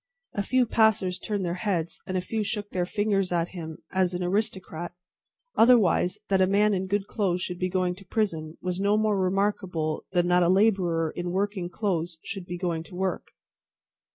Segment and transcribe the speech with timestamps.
[0.33, 4.15] A few passers turned their heads, and a few shook their fingers at him as
[4.15, 4.93] an aristocrat;
[5.55, 9.19] otherwise, that a man in good clothes should be going to prison, was no more
[9.19, 13.27] remarkable than that a labourer in working clothes should be going to work.